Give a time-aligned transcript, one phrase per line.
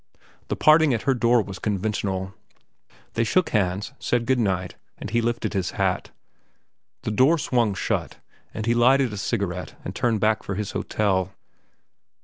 [0.47, 2.33] The parting at her door was conventional.
[3.13, 6.09] They shook hands, said good night, and he lifted his hat.
[7.03, 8.17] The door swung shut,
[8.51, 11.33] and he lighted a cigarette and turned back for his hotel.